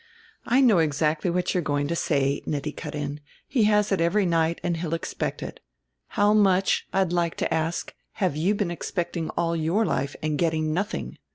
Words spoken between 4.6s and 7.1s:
and he'll expect it. How much,